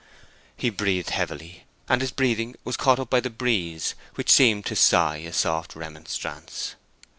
[0.57, 4.75] He breathed heavily, and his breathing was caught up by the breeze, which seemed to
[4.75, 6.73] sigh a soft remonstrance.